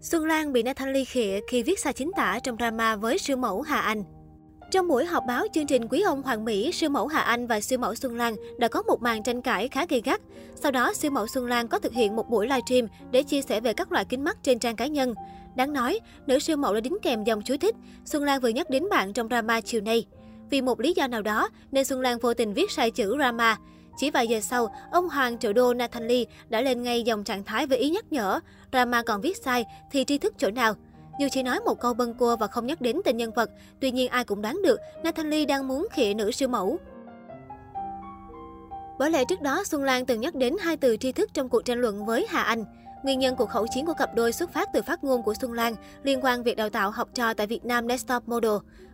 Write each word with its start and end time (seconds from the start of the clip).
Xuân 0.00 0.24
Lan 0.24 0.52
bị 0.52 0.62
Nathan 0.62 0.92
ly 0.92 1.04
khịa 1.04 1.40
khi 1.48 1.62
viết 1.62 1.80
sai 1.80 1.92
chính 1.92 2.10
tả 2.16 2.38
trong 2.42 2.56
drama 2.56 2.96
với 2.96 3.18
siêu 3.18 3.36
mẫu 3.36 3.62
Hà 3.62 3.80
Anh. 3.80 4.04
Trong 4.70 4.88
buổi 4.88 5.04
họp 5.04 5.24
báo 5.26 5.46
chương 5.54 5.66
trình 5.66 5.88
Quý 5.88 6.02
ông 6.02 6.22
Hoàng 6.22 6.44
Mỹ, 6.44 6.72
siêu 6.72 6.90
mẫu 6.90 7.06
Hà 7.06 7.20
Anh 7.20 7.46
và 7.46 7.60
siêu 7.60 7.78
mẫu 7.78 7.94
Xuân 7.94 8.16
Lan 8.16 8.36
đã 8.58 8.68
có 8.68 8.82
một 8.82 9.02
màn 9.02 9.22
tranh 9.22 9.42
cãi 9.42 9.68
khá 9.68 9.86
gay 9.88 10.00
gắt. 10.04 10.20
Sau 10.54 10.72
đó, 10.72 10.92
siêu 10.92 11.10
mẫu 11.10 11.26
Xuân 11.26 11.46
Lan 11.46 11.68
có 11.68 11.78
thực 11.78 11.92
hiện 11.92 12.16
một 12.16 12.30
buổi 12.30 12.46
livestream 12.46 12.86
để 13.10 13.22
chia 13.22 13.42
sẻ 13.42 13.60
về 13.60 13.72
các 13.72 13.92
loại 13.92 14.04
kính 14.04 14.24
mắt 14.24 14.36
trên 14.42 14.58
trang 14.58 14.76
cá 14.76 14.86
nhân. 14.86 15.14
Đáng 15.56 15.72
nói, 15.72 16.00
nữ 16.26 16.38
siêu 16.38 16.56
mẫu 16.56 16.74
đã 16.74 16.80
đính 16.80 16.96
kèm 17.02 17.24
dòng 17.24 17.42
chú 17.42 17.56
thích 17.60 17.76
Xuân 18.04 18.24
Lan 18.24 18.40
vừa 18.40 18.48
nhắc 18.48 18.70
đến 18.70 18.88
bạn 18.90 19.12
trong 19.12 19.28
drama 19.28 19.60
chiều 19.60 19.80
nay. 19.80 20.06
Vì 20.50 20.60
một 20.60 20.80
lý 20.80 20.92
do 20.96 21.06
nào 21.06 21.22
đó 21.22 21.48
nên 21.72 21.84
Xuân 21.84 22.00
Lan 22.00 22.18
vô 22.18 22.34
tình 22.34 22.54
viết 22.54 22.70
sai 22.70 22.90
chữ 22.90 23.16
drama. 23.16 23.56
Chỉ 24.00 24.10
vài 24.10 24.28
giờ 24.28 24.40
sau, 24.40 24.68
ông 24.90 25.08
Hoàng 25.08 25.38
triệu 25.38 25.52
đô 25.52 25.74
Nathan 25.74 26.08
Lee 26.08 26.24
đã 26.48 26.60
lên 26.60 26.82
ngay 26.82 27.02
dòng 27.02 27.24
trạng 27.24 27.44
thái 27.44 27.66
với 27.66 27.78
ý 27.78 27.90
nhắc 27.90 28.12
nhở. 28.12 28.40
Drama 28.72 29.02
còn 29.02 29.20
viết 29.20 29.36
sai 29.44 29.64
thì 29.90 30.04
tri 30.04 30.18
thức 30.18 30.34
chỗ 30.38 30.50
nào? 30.50 30.74
Dù 31.20 31.28
chỉ 31.30 31.42
nói 31.42 31.60
một 31.60 31.80
câu 31.80 31.94
bâng 31.94 32.14
cua 32.14 32.36
và 32.36 32.46
không 32.46 32.66
nhắc 32.66 32.80
đến 32.80 33.00
tên 33.04 33.16
nhân 33.16 33.30
vật, 33.32 33.50
tuy 33.80 33.90
nhiên 33.90 34.08
ai 34.08 34.24
cũng 34.24 34.42
đoán 34.42 34.62
được 34.62 34.80
Nathan 35.04 35.30
Lee 35.30 35.44
đang 35.44 35.68
muốn 35.68 35.88
khịa 35.92 36.14
nữ 36.14 36.30
siêu 36.30 36.48
mẫu. 36.48 36.78
Bởi 38.98 39.10
lẽ 39.10 39.24
trước 39.24 39.40
đó, 39.42 39.64
Xuân 39.64 39.84
Lan 39.84 40.06
từng 40.06 40.20
nhắc 40.20 40.34
đến 40.34 40.56
hai 40.60 40.76
từ 40.76 40.96
tri 40.96 41.12
thức 41.12 41.30
trong 41.34 41.48
cuộc 41.48 41.64
tranh 41.64 41.78
luận 41.78 42.06
với 42.06 42.26
Hà 42.30 42.42
Anh. 42.42 42.64
Nguyên 43.02 43.18
nhân 43.18 43.36
cuộc 43.36 43.50
khẩu 43.50 43.66
chiến 43.66 43.86
của 43.86 43.94
cặp 43.94 44.14
đôi 44.14 44.32
xuất 44.32 44.52
phát 44.52 44.68
từ 44.72 44.82
phát 44.82 45.04
ngôn 45.04 45.22
của 45.22 45.34
Xuân 45.40 45.52
Lan 45.52 45.74
liên 46.02 46.24
quan 46.24 46.42
việc 46.42 46.56
đào 46.56 46.70
tạo 46.70 46.90
học 46.90 47.08
trò 47.14 47.34
tại 47.34 47.46
Việt 47.46 47.64
Nam 47.64 47.86
Next 47.86 48.06
Top 48.06 48.28
Model. 48.28 48.52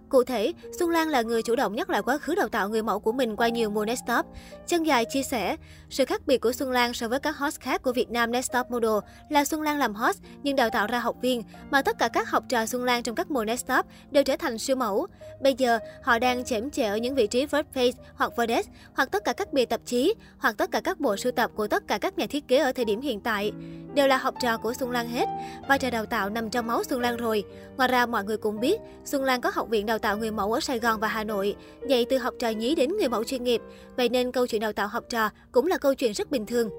Cụ 0.08 0.24
thể, 0.24 0.52
Xuân 0.78 0.90
Lan 0.90 1.08
là 1.08 1.22
người 1.22 1.42
chủ 1.42 1.56
động 1.56 1.74
nhắc 1.74 1.90
lại 1.90 2.02
quá 2.02 2.18
khứ 2.18 2.34
đào 2.34 2.48
tạo 2.48 2.68
người 2.68 2.82
mẫu 2.82 3.00
của 3.00 3.12
mình 3.12 3.36
qua 3.36 3.48
nhiều 3.48 3.70
mùa 3.70 3.84
Next 3.84 4.02
Top. 4.06 4.26
Chân 4.66 4.86
dài 4.86 5.04
chia 5.04 5.22
sẻ, 5.22 5.56
sự 5.90 6.04
khác 6.04 6.26
biệt 6.26 6.38
của 6.38 6.52
Xuân 6.52 6.70
Lan 6.70 6.94
so 6.94 7.08
với 7.08 7.20
các 7.20 7.36
host 7.36 7.60
khác 7.60 7.82
của 7.82 7.92
Việt 7.92 8.10
Nam 8.10 8.32
Next 8.32 8.52
Top 8.52 8.70
Model 8.70 8.90
là 9.28 9.44
Xuân 9.44 9.62
Lan 9.62 9.78
làm 9.78 9.94
host 9.94 10.18
nhưng 10.42 10.56
đào 10.56 10.70
tạo 10.70 10.86
ra 10.86 10.98
học 10.98 11.16
viên, 11.22 11.42
mà 11.70 11.82
tất 11.82 11.98
cả 11.98 12.08
các 12.08 12.30
học 12.30 12.44
trò 12.48 12.66
Xuân 12.66 12.84
Lan 12.84 13.02
trong 13.02 13.14
các 13.14 13.30
mùa 13.30 13.44
Next 13.44 13.66
Top 13.66 13.86
đều 14.10 14.24
trở 14.24 14.36
thành 14.36 14.58
siêu 14.58 14.76
mẫu. 14.76 15.06
Bây 15.40 15.54
giờ, 15.54 15.78
họ 16.02 16.18
đang 16.18 16.44
chễm 16.44 16.70
chệ 16.70 16.84
ở 16.84 16.96
những 16.96 17.14
vị 17.14 17.26
trí 17.26 17.46
First 17.46 17.64
Face 17.74 17.92
hoặc 18.14 18.36
Verdes, 18.36 18.66
hoặc 18.94 19.10
tất 19.12 19.24
cả 19.24 19.32
các 19.32 19.52
bìa 19.52 19.64
tạp 19.64 19.80
chí, 19.84 20.14
hoặc 20.38 20.56
tất 20.58 20.70
cả 20.70 20.80
các 20.80 21.00
bộ 21.00 21.16
sưu 21.16 21.32
tập 21.32 21.50
của 21.54 21.66
tất 21.66 21.82
cả 21.88 21.98
các 21.98 22.18
nhà 22.18 22.26
thiết 22.26 22.48
kế 22.48 22.58
ở 22.58 22.72
thời 22.72 22.84
điểm 22.84 23.00
hiện 23.00 23.20
tại. 23.20 23.52
Đều 23.96 24.06
là 24.06 24.16
học 24.16 24.34
trò 24.40 24.56
của 24.56 24.74
Xuân 24.74 24.90
Lan 24.90 25.08
hết. 25.08 25.28
Vai 25.68 25.78
trò 25.78 25.90
đào 25.90 26.06
tạo 26.06 26.30
nằm 26.30 26.50
trong 26.50 26.66
máu 26.66 26.84
Xuân 26.84 27.00
Lan 27.00 27.16
rồi. 27.16 27.44
Ngoài 27.76 27.88
ra, 27.88 28.06
mọi 28.06 28.24
người 28.24 28.36
cũng 28.36 28.60
biết, 28.60 28.80
Xuân 29.04 29.24
Lan 29.24 29.40
có 29.40 29.50
học 29.54 29.68
viện 29.68 29.86
đào 29.86 29.98
tạo 29.98 30.16
người 30.16 30.30
mẫu 30.30 30.52
ở 30.52 30.60
Sài 30.60 30.78
Gòn 30.78 31.00
và 31.00 31.08
Hà 31.08 31.24
Nội, 31.24 31.56
dạy 31.88 32.06
từ 32.10 32.18
học 32.18 32.34
trò 32.38 32.48
nhí 32.48 32.74
đến 32.74 32.90
người 32.98 33.08
mẫu 33.08 33.24
chuyên 33.24 33.44
nghiệp. 33.44 33.62
Vậy 33.96 34.08
nên 34.08 34.32
câu 34.32 34.46
chuyện 34.46 34.60
đào 34.60 34.72
tạo 34.72 34.88
học 34.88 35.04
trò 35.08 35.30
cũng 35.52 35.66
là 35.66 35.78
câu 35.78 35.94
chuyện 35.94 36.12
rất 36.12 36.30
bình 36.30 36.46
thường. 36.46 36.70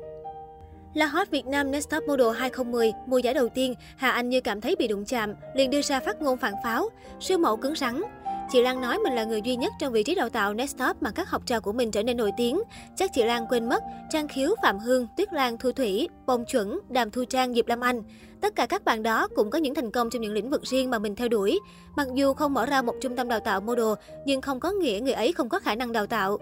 Là 0.93 1.05
hot 1.05 1.29
Việt 1.31 1.45
Nam 1.45 1.71
Next 1.71 1.89
Top 1.89 2.03
Model 2.03 2.29
2010, 2.37 2.91
mùa 3.07 3.17
giải 3.17 3.33
đầu 3.33 3.49
tiên, 3.49 3.73
Hà 3.97 4.11
Anh 4.11 4.29
như 4.29 4.41
cảm 4.41 4.61
thấy 4.61 4.75
bị 4.75 4.87
đụng 4.87 5.05
chạm, 5.05 5.33
liền 5.55 5.69
đưa 5.69 5.81
ra 5.81 5.99
phát 5.99 6.21
ngôn 6.21 6.37
phản 6.37 6.53
pháo, 6.63 6.89
siêu 7.19 7.37
mẫu 7.37 7.57
cứng 7.57 7.75
rắn. 7.75 8.01
Chị 8.49 8.61
Lan 8.61 8.81
nói 8.81 8.99
mình 8.99 9.13
là 9.13 9.23
người 9.23 9.41
duy 9.41 9.55
nhất 9.55 9.73
trong 9.79 9.93
vị 9.93 10.03
trí 10.03 10.15
đào 10.15 10.29
tạo 10.29 10.53
Next 10.53 10.77
mà 11.01 11.11
các 11.11 11.29
học 11.29 11.41
trò 11.45 11.59
của 11.59 11.71
mình 11.71 11.91
trở 11.91 12.03
nên 12.03 12.17
nổi 12.17 12.31
tiếng. 12.37 12.61
Chắc 12.95 13.13
chị 13.13 13.23
Lan 13.23 13.45
quên 13.49 13.69
mất 13.69 13.83
Trang 14.09 14.27
Khiếu, 14.27 14.55
Phạm 14.63 14.79
Hương, 14.79 15.07
Tuyết 15.17 15.33
Lan, 15.33 15.57
Thu 15.57 15.71
Thủy, 15.71 16.09
Bông 16.25 16.45
Chuẩn, 16.45 16.79
Đàm 16.89 17.11
Thu 17.11 17.25
Trang, 17.25 17.53
Diệp 17.53 17.67
Lam 17.67 17.79
Anh. 17.79 18.03
Tất 18.41 18.55
cả 18.55 18.65
các 18.65 18.85
bạn 18.85 19.03
đó 19.03 19.27
cũng 19.35 19.49
có 19.49 19.57
những 19.57 19.75
thành 19.75 19.91
công 19.91 20.09
trong 20.09 20.21
những 20.21 20.33
lĩnh 20.33 20.49
vực 20.49 20.63
riêng 20.63 20.89
mà 20.89 20.99
mình 20.99 21.15
theo 21.15 21.27
đuổi. 21.27 21.59
Mặc 21.95 22.07
dù 22.13 22.33
không 22.33 22.53
mở 22.53 22.65
ra 22.65 22.81
một 22.81 22.95
trung 23.01 23.15
tâm 23.15 23.27
đào 23.27 23.39
tạo 23.39 23.61
model, 23.61 23.93
nhưng 24.25 24.41
không 24.41 24.59
có 24.59 24.71
nghĩa 24.71 24.99
người 25.03 25.13
ấy 25.13 25.33
không 25.33 25.49
có 25.49 25.59
khả 25.59 25.75
năng 25.75 25.91
đào 25.91 26.07
tạo. 26.07 26.37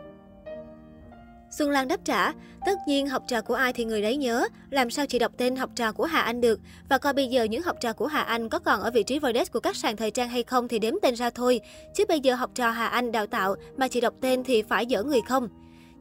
Xuân 1.58 1.70
Lan 1.70 1.88
đáp 1.88 2.00
trả, 2.06 2.32
tất 2.66 2.78
nhiên 2.88 3.08
học 3.08 3.24
trò 3.28 3.42
của 3.42 3.54
ai 3.54 3.74
thì 3.74 3.86
người 3.86 4.02
đấy 4.02 4.18
nhớ, 4.18 4.48
làm 4.70 4.90
sao 4.90 5.06
chị 5.06 5.20
đọc 5.20 5.32
tên 5.38 5.56
học 5.56 5.70
trò 5.76 5.92
của 5.92 6.04
Hà 6.04 6.22
Anh 6.22 6.42
được, 6.42 6.60
và 6.90 6.98
coi 6.98 7.14
bây 7.14 7.28
giờ 7.28 7.44
những 7.44 7.62
học 7.62 7.76
trò 7.82 7.94
của 7.94 8.08
Hà 8.08 8.22
Anh 8.22 8.50
có 8.50 8.60
còn 8.60 8.82
ở 8.82 8.92
vị 8.92 9.04
trí 9.04 9.20
Verdes 9.20 9.52
của 9.52 9.60
các 9.60 9.76
sàn 9.76 9.96
thời 9.96 10.12
trang 10.12 10.30
hay 10.30 10.44
không 10.44 10.68
thì 10.68 10.80
đếm 10.80 10.94
tên 11.02 11.16
ra 11.16 11.30
thôi, 11.30 11.60
chứ 11.96 12.04
bây 12.10 12.20
giờ 12.20 12.36
học 12.36 12.50
trò 12.56 12.70
Hà 12.70 12.88
Anh 12.88 13.12
đào 13.12 13.28
tạo 13.28 13.56
mà 13.78 13.88
chị 13.88 14.02
đọc 14.02 14.14
tên 14.22 14.44
thì 14.44 14.62
phải 14.62 14.86
dở 14.86 15.04
người 15.04 15.22
không. 15.28 15.50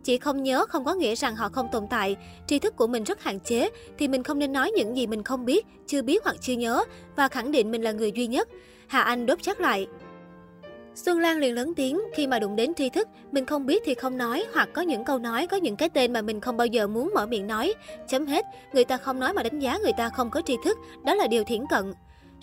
Chị 0.05 0.19
không 0.19 0.43
nhớ 0.43 0.67
không 0.69 0.85
có 0.85 0.95
nghĩa 0.95 1.15
rằng 1.15 1.37
họ 1.37 1.49
không 1.49 1.69
tồn 1.73 1.85
tại. 1.91 2.17
Tri 2.47 2.59
thức 2.59 2.77
của 2.77 2.87
mình 2.87 3.05
rất 3.05 3.23
hạn 3.23 3.41
chế, 3.41 3.71
thì 3.99 4.09
mình 4.09 4.23
không 4.23 4.39
nên 4.39 4.53
nói 4.53 4.71
những 4.77 4.97
gì 4.97 5.07
mình 5.07 5.23
không 5.23 5.45
biết, 5.45 5.67
chưa 5.87 6.03
biết 6.03 6.25
hoặc 6.25 6.37
chưa 6.41 6.53
nhớ, 6.53 6.85
và 7.17 7.29
khẳng 7.29 7.53
định 7.53 7.71
mình 7.71 7.83
là 7.83 7.93
người 7.93 8.13
duy 8.13 8.27
nhất. 8.27 8.49
Hà 8.87 9.03
Anh 9.03 9.27
đốt 9.27 9.39
chắc 9.43 9.61
lại. 9.61 9.87
Xuân 10.95 11.19
Lan 11.19 11.39
liền 11.39 11.55
lớn 11.55 11.73
tiếng 11.77 12.01
khi 12.15 12.27
mà 12.27 12.39
đụng 12.39 12.57
đến 12.57 12.75
tri 12.75 12.89
thức, 12.89 13.09
mình 13.33 13.47
không 13.47 13.67
biết 13.67 13.83
thì 13.87 13.95
không 13.95 14.19
nói 14.19 14.45
hoặc 14.55 14.69
có 14.73 14.83
những 14.83 15.05
câu 15.05 15.19
nói, 15.19 15.47
có 15.47 15.57
những 15.57 15.77
cái 15.77 15.89
tên 15.89 16.13
mà 16.13 16.23
mình 16.23 16.41
không 16.41 16.57
bao 16.57 16.67
giờ 16.67 16.87
muốn 16.87 17.11
mở 17.15 17.27
miệng 17.27 17.47
nói. 17.47 17.75
Chấm 18.09 18.27
hết, 18.27 18.45
người 18.73 18.85
ta 18.85 18.97
không 18.97 19.21
nói 19.21 19.33
mà 19.33 19.43
đánh 19.43 19.59
giá 19.59 19.79
người 19.83 19.93
ta 19.97 20.09
không 20.09 20.31
có 20.31 20.43
tri 20.47 20.57
thức, 20.65 20.79
đó 21.05 21.15
là 21.15 21.27
điều 21.27 21.45
thiển 21.45 21.67
cận. 21.71 21.93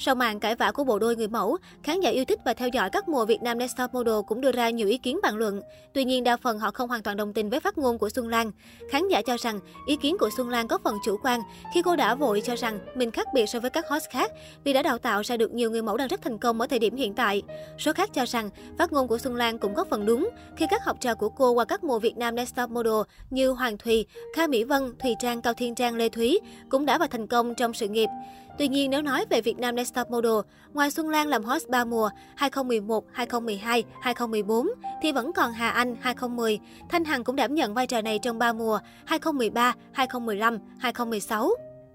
Sau 0.03 0.15
màn 0.15 0.39
cãi 0.39 0.55
vã 0.55 0.71
của 0.71 0.83
bộ 0.83 0.99
đôi 0.99 1.15
người 1.15 1.27
mẫu, 1.27 1.57
khán 1.83 1.99
giả 1.99 2.09
yêu 2.09 2.25
thích 2.25 2.39
và 2.45 2.53
theo 2.53 2.69
dõi 2.69 2.89
các 2.89 3.09
mùa 3.09 3.25
Việt 3.25 3.41
Nam 3.41 3.57
Next 3.57 3.77
Top 3.77 3.93
Model 3.93 4.15
cũng 4.27 4.41
đưa 4.41 4.51
ra 4.51 4.69
nhiều 4.69 4.87
ý 4.87 4.97
kiến 4.97 5.19
bàn 5.23 5.35
luận. 5.35 5.61
Tuy 5.93 6.05
nhiên, 6.05 6.23
đa 6.23 6.37
phần 6.37 6.59
họ 6.59 6.71
không 6.71 6.89
hoàn 6.89 7.01
toàn 7.01 7.17
đồng 7.17 7.33
tình 7.33 7.49
với 7.49 7.59
phát 7.59 7.77
ngôn 7.77 7.97
của 7.97 8.09
Xuân 8.09 8.27
Lan. 8.27 8.51
Khán 8.89 9.07
giả 9.07 9.21
cho 9.21 9.37
rằng 9.37 9.59
ý 9.87 9.95
kiến 9.95 10.17
của 10.19 10.29
Xuân 10.37 10.49
Lan 10.49 10.67
có 10.67 10.77
phần 10.83 10.97
chủ 11.05 11.17
quan 11.23 11.41
khi 11.73 11.81
cô 11.81 11.95
đã 11.95 12.15
vội 12.15 12.41
cho 12.41 12.55
rằng 12.55 12.79
mình 12.95 13.11
khác 13.11 13.27
biệt 13.33 13.45
so 13.45 13.59
với 13.59 13.69
các 13.69 13.87
host 13.87 14.05
khác 14.09 14.31
vì 14.63 14.73
đã 14.73 14.81
đào 14.81 14.97
tạo 14.97 15.21
ra 15.21 15.37
được 15.37 15.53
nhiều 15.53 15.71
người 15.71 15.81
mẫu 15.81 15.97
đang 15.97 16.07
rất 16.07 16.21
thành 16.21 16.37
công 16.37 16.61
ở 16.61 16.67
thời 16.67 16.79
điểm 16.79 16.95
hiện 16.95 17.13
tại. 17.13 17.41
Số 17.79 17.93
khác 17.93 18.09
cho 18.13 18.25
rằng 18.25 18.49
phát 18.77 18.93
ngôn 18.93 19.07
của 19.07 19.17
Xuân 19.17 19.35
Lan 19.35 19.57
cũng 19.57 19.75
có 19.75 19.85
phần 19.89 20.05
đúng 20.05 20.29
khi 20.55 20.65
các 20.69 20.85
học 20.85 20.97
trò 20.99 21.15
của 21.15 21.29
cô 21.29 21.51
qua 21.51 21.65
các 21.65 21.83
mùa 21.83 21.99
Việt 21.99 22.17
Nam 22.17 22.35
Next 22.35 22.55
Top 22.55 22.69
Model 22.69 23.01
như 23.29 23.49
Hoàng 23.49 23.77
Thùy, 23.77 24.05
Kha 24.35 24.47
Mỹ 24.47 24.63
Vân, 24.63 24.93
Thùy 24.99 25.15
Trang, 25.19 25.41
Cao 25.41 25.53
Thiên 25.53 25.75
Trang, 25.75 25.95
Lê 25.95 26.09
Thúy 26.09 26.39
cũng 26.69 26.85
đã 26.85 26.97
và 26.97 27.07
thành 27.07 27.27
công 27.27 27.55
trong 27.55 27.73
sự 27.73 27.87
nghiệp. 27.87 28.09
Tuy 28.57 28.67
nhiên, 28.67 28.89
nếu 28.89 29.01
nói 29.01 29.25
về 29.29 29.41
Việt 29.41 29.59
Nam 29.59 29.75
Next 29.75 29.93
Top 29.93 30.09
Model, 30.09 30.31
ngoài 30.73 30.91
Xuân 30.91 31.09
Lan 31.09 31.27
làm 31.27 31.43
host 31.43 31.69
3 31.69 31.85
mùa 31.85 32.09
2011, 32.35 33.05
2012, 33.11 33.83
2014, 34.01 34.67
thì 35.01 35.11
vẫn 35.11 35.33
còn 35.33 35.51
Hà 35.51 35.69
Anh 35.69 35.95
2010. 36.01 36.59
Thanh 36.89 37.03
Hằng 37.03 37.23
cũng 37.23 37.35
đảm 37.35 37.55
nhận 37.55 37.73
vai 37.73 37.87
trò 37.87 38.01
này 38.01 38.19
trong 38.19 38.39
3 38.39 38.53
mùa 38.53 38.79
2013, 39.05 39.73
2015, 39.91 40.57
2016. 40.79 41.49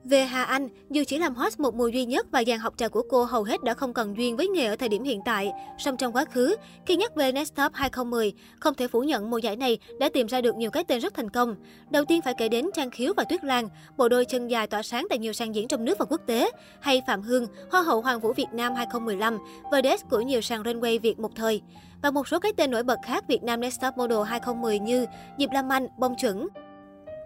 Về 0.08 0.24
Hà 0.24 0.44
Anh, 0.44 0.68
dù 0.90 1.02
chỉ 1.06 1.18
làm 1.18 1.34
host 1.34 1.60
một 1.60 1.74
mùa 1.74 1.88
duy 1.88 2.04
nhất 2.04 2.26
và 2.30 2.44
dàn 2.46 2.58
học 2.58 2.74
trò 2.76 2.88
của 2.88 3.02
cô 3.08 3.24
hầu 3.24 3.42
hết 3.42 3.64
đã 3.64 3.74
không 3.74 3.92
còn 3.92 4.16
duyên 4.16 4.36
với 4.36 4.48
nghề 4.48 4.66
ở 4.66 4.76
thời 4.76 4.88
điểm 4.88 5.04
hiện 5.04 5.20
tại. 5.24 5.52
Song 5.78 5.96
trong 5.96 6.12
quá 6.12 6.24
khứ, 6.24 6.56
khi 6.86 6.96
nhắc 6.96 7.16
về 7.16 7.32
Next 7.32 7.54
Top 7.54 7.72
2010, 7.74 8.32
không 8.60 8.74
thể 8.74 8.88
phủ 8.88 9.00
nhận 9.00 9.30
mùa 9.30 9.38
giải 9.38 9.56
này 9.56 9.78
đã 10.00 10.08
tìm 10.08 10.26
ra 10.26 10.40
được 10.40 10.56
nhiều 10.56 10.70
cái 10.70 10.84
tên 10.84 11.00
rất 11.00 11.14
thành 11.14 11.30
công. 11.30 11.56
Đầu 11.90 12.04
tiên 12.04 12.22
phải 12.22 12.34
kể 12.38 12.48
đến 12.48 12.70
Trang 12.74 12.90
Khiếu 12.90 13.12
và 13.16 13.24
Tuyết 13.24 13.44
Lan, 13.44 13.68
bộ 13.96 14.08
đôi 14.08 14.24
chân 14.24 14.48
dài 14.48 14.66
tỏa 14.66 14.82
sáng 14.82 15.06
tại 15.10 15.18
nhiều 15.18 15.32
sàn 15.32 15.54
diễn 15.54 15.68
trong 15.68 15.84
nước 15.84 15.98
và 15.98 16.04
quốc 16.04 16.20
tế, 16.26 16.50
hay 16.80 17.02
Phạm 17.06 17.22
Hương, 17.22 17.46
Hoa 17.70 17.82
hậu 17.82 18.00
Hoàng 18.00 18.20
vũ 18.20 18.32
Việt 18.32 18.52
Nam 18.52 18.74
2015, 18.74 19.38
Verdes 19.72 20.02
của 20.10 20.20
nhiều 20.20 20.40
sàn 20.40 20.62
runway 20.62 21.00
Việt 21.00 21.18
một 21.18 21.30
thời. 21.36 21.62
Và 22.02 22.10
một 22.10 22.28
số 22.28 22.38
cái 22.38 22.52
tên 22.56 22.70
nổi 22.70 22.82
bật 22.82 22.98
khác 23.04 23.24
Việt 23.28 23.42
Nam 23.42 23.60
Next 23.60 23.80
Top 23.80 23.96
Model 23.96 24.22
2010 24.26 24.78
như 24.78 25.06
Diệp 25.38 25.50
Lam 25.52 25.72
Anh, 25.72 25.86
Bông 25.98 26.14
Chuẩn, 26.16 26.48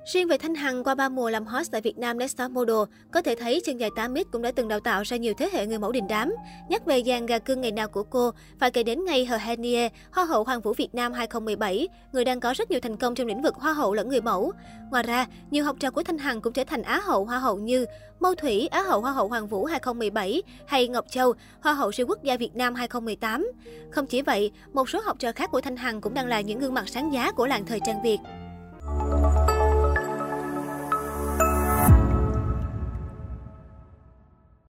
Riêng 0.05 0.28
về 0.28 0.38
Thanh 0.38 0.55
Hằng 0.55 0.84
qua 0.84 0.94
3 0.94 1.09
mùa 1.09 1.31
làm 1.31 1.47
host 1.47 1.72
tại 1.72 1.81
Việt 1.81 1.99
Nam 1.99 2.19
Next 2.19 2.37
Top 2.37 2.50
Model, 2.50 2.77
có 3.12 3.22
thể 3.22 3.34
thấy 3.34 3.61
chân 3.65 3.77
dài 3.77 3.91
8 3.97 4.12
mít 4.12 4.27
cũng 4.33 4.43
đã 4.43 4.53
từng 4.53 4.69
đào 4.69 4.81
tạo 4.81 5.03
ra 5.03 5.16
nhiều 5.16 5.34
thế 5.38 5.49
hệ 5.53 5.66
người 5.66 5.78
mẫu 5.78 5.93
đình 5.93 6.09
đám. 6.09 6.34
Nhắc 6.69 6.87
về 6.87 7.03
dàn 7.06 7.27
gà 7.27 7.38
cưng 7.38 7.61
ngày 7.61 7.72
nào 7.72 7.88
của 7.88 8.03
cô, 8.03 8.31
phải 8.59 8.71
kể 8.71 8.83
đến 8.83 9.05
ngay 9.05 9.25
Hờ 9.25 9.37
Henie, 9.37 9.89
Hoa 10.12 10.25
hậu 10.25 10.44
Hoàng 10.44 10.60
vũ 10.60 10.72
Việt 10.72 10.94
Nam 10.94 11.12
2017, 11.12 11.89
người 12.12 12.25
đang 12.25 12.41
có 12.41 12.55
rất 12.56 12.71
nhiều 12.71 12.81
thành 12.81 12.97
công 12.97 13.15
trong 13.15 13.27
lĩnh 13.27 13.43
vực 13.43 13.55
Hoa 13.55 13.72
hậu 13.72 13.94
lẫn 13.94 14.09
người 14.09 14.21
mẫu. 14.21 14.53
Ngoài 14.91 15.03
ra, 15.03 15.27
nhiều 15.50 15.65
học 15.65 15.77
trò 15.81 15.91
của 15.91 16.03
Thanh 16.03 16.19
Hằng 16.19 16.41
cũng 16.41 16.53
trở 16.53 16.65
thành 16.65 16.83
Á 16.83 17.00
hậu 17.05 17.25
Hoa 17.25 17.39
hậu 17.39 17.59
như 17.59 17.87
Mâu 18.21 18.34
Thủy, 18.34 18.69
Á 18.71 18.83
hậu 18.83 19.00
Hoa 19.00 19.12
hậu 19.12 19.28
Hoàng 19.28 19.47
vũ 19.47 19.65
2017 19.65 20.43
hay 20.66 20.89
Ngọc 20.89 21.05
Châu, 21.10 21.33
Hoa 21.60 21.75
hậu 21.75 21.93
siêu 21.93 22.06
quốc 22.06 22.22
gia 22.22 22.37
Việt 22.37 22.56
Nam 22.56 22.75
2018. 22.75 23.53
Không 23.91 24.06
chỉ 24.06 24.22
vậy, 24.22 24.50
một 24.72 24.89
số 24.89 25.00
học 25.05 25.16
trò 25.19 25.33
khác 25.33 25.50
của 25.53 25.60
Thanh 25.60 25.77
Hằng 25.77 26.00
cũng 26.00 26.15
đang 26.15 26.27
là 26.27 26.41
những 26.41 26.59
gương 26.59 26.75
mặt 26.75 26.89
sáng 26.89 27.12
giá 27.12 27.33
của 27.33 27.47
làng 27.47 27.66
thời 27.66 27.81
trang 27.87 28.03
Việt. 28.03 28.19